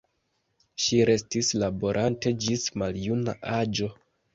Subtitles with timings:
[0.85, 3.97] Ŝi restis laborante ĝis maljuna aĝo.